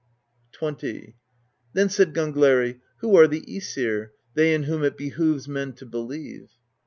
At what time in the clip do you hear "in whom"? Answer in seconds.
4.55-4.83